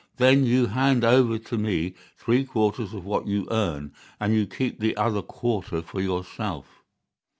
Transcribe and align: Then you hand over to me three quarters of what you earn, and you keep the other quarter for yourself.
Then 0.17 0.47
you 0.47 0.65
hand 0.65 1.03
over 1.03 1.37
to 1.37 1.59
me 1.59 1.93
three 2.17 2.43
quarters 2.43 2.91
of 2.91 3.05
what 3.05 3.27
you 3.27 3.47
earn, 3.51 3.93
and 4.19 4.33
you 4.33 4.47
keep 4.47 4.79
the 4.79 4.97
other 4.97 5.21
quarter 5.21 5.83
for 5.83 6.01
yourself. 6.01 6.81